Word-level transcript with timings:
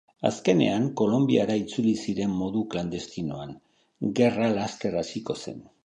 Azkenean, 0.27 0.87
Kolonbiara 1.01 1.57
itzuli 1.65 1.93
ziren 2.05 2.33
modu 2.39 2.65
klandestinoan, 2.73 3.55
gerra 4.23 4.53
laster 4.59 5.03
hasiko 5.05 5.39
zen. 5.47 5.67